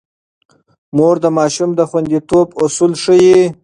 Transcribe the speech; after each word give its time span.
مور 0.97 1.15
د 1.23 1.25
ماشوم 1.37 1.69
د 1.75 1.81
خونديتوب 1.89 2.47
اصول 2.63 2.91
ښيي. 3.03 3.39